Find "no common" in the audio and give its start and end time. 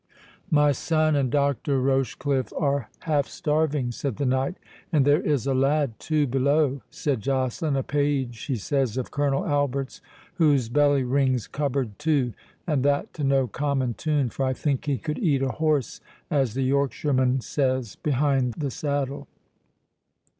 13.23-13.93